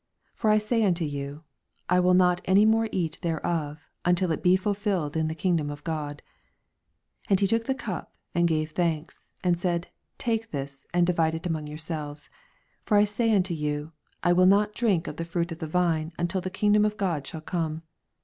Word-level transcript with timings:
16 0.29 0.35
For 0.39 0.49
I 0.49 0.57
say 0.57 0.83
unto 0.83 1.05
you, 1.05 1.43
I 1.87 1.99
will 1.99 2.15
not 2.15 2.41
any 2.45 2.65
more 2.65 2.89
eat 2.91 3.19
thereof, 3.21 3.87
until 4.03 4.31
it 4.31 4.41
be 4.41 4.55
ful 4.55 4.73
filled 4.73 5.15
in 5.15 5.27
the 5.27 5.35
kingdom 5.35 5.69
of 5.69 5.83
God. 5.83 6.23
17 7.25 7.27
And 7.29 7.39
he 7.39 7.45
took 7.45 7.65
the 7.65 7.75
cupj 7.75 8.07
and 8.33 8.49
ffave 8.49 8.69
thanks, 8.69 9.29
and 9.43 9.59
said. 9.59 9.89
Take 10.17 10.49
this, 10.49 10.87
and 10.91 11.05
di 11.05 11.13
vide 11.13 11.35
it 11.35 11.45
among 11.45 11.67
yourselves: 11.67 12.29
18 12.77 12.77
For 12.85 12.97
I 12.97 13.03
say 13.03 13.35
unto 13.35 13.53
you, 13.53 13.91
I 14.23 14.33
will 14.33 14.47
not 14.47 14.73
drink 14.73 15.05
of 15.05 15.17
the 15.17 15.23
fruit 15.23 15.51
of 15.51 15.59
the 15.59 15.67
vine, 15.67 16.13
ulVU 16.17 16.41
the 16.41 16.49
kingdom 16.49 16.83
of 16.83 16.97
God 16.97 17.27
shall 17.27 17.41
come. 17.41 17.83